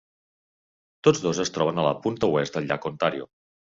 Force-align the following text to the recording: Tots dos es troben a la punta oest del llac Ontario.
Tots 1.09 1.23
dos 1.27 1.43
es 1.45 1.53
troben 1.59 1.85
a 1.85 1.87
la 1.91 1.95
punta 2.09 2.35
oest 2.39 2.61
del 2.61 2.71
llac 2.75 2.93
Ontario. 2.95 3.35